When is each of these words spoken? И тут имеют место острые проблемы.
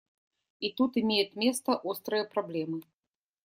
И 0.59 0.73
тут 0.73 0.97
имеют 0.97 1.35
место 1.35 1.75
острые 1.77 2.25
проблемы. 2.25 2.81